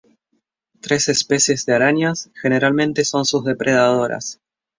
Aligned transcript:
Tres 0.81 1.09
especies 1.09 1.67
de 1.67 1.73
arañas 1.75 2.31
generalmente 2.41 3.05
son 3.05 3.23
sus 3.23 3.45
depredadoras. 3.45 4.41